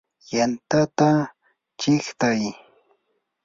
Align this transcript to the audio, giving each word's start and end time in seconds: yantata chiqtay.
yantata 0.33 1.09
chiqtay. 1.79 2.41